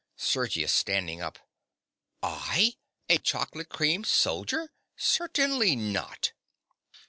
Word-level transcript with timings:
SERGIUS. 0.17 0.73
(starting 0.73 1.21
up). 1.21 1.37
I! 2.23 2.73
a 3.07 3.19
chocolate 3.19 3.69
cream 3.69 4.03
soldier! 4.03 4.71
Certainly 4.97 5.75
not. 5.75 6.33